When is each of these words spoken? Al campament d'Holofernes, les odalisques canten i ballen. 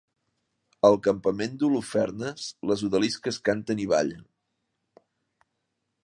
Al 0.87 0.95
campament 1.07 1.59
d'Holofernes, 1.63 2.47
les 2.71 2.83
odalisques 2.87 3.39
canten 3.51 3.83
i 3.83 3.87
ballen. 3.93 4.25